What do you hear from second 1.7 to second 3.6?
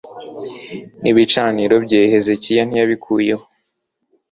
bye hezekiya ntiyabikuyeho